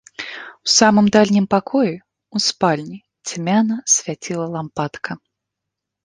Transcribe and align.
У 0.67 0.69
самым 0.79 1.05
дальнім 1.15 1.43
пакоі, 1.53 1.91
у 2.39 2.41
спальні, 2.45 2.97
цьмяна 3.27 3.75
свяціла 3.97 4.45
лампадка. 4.55 5.11